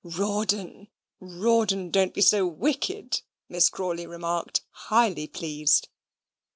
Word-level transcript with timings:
"Rawdon, 0.03 0.87
Rawdon, 1.19 1.91
don't 1.91 2.15
be 2.15 2.21
so 2.21 2.47
wicked," 2.47 3.21
Miss 3.47 3.69
Crawley 3.69 4.07
remarked, 4.07 4.61
highly 4.71 5.27
pleased. 5.27 5.89